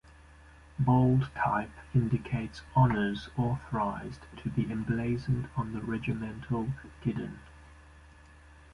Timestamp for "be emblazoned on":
4.49-5.73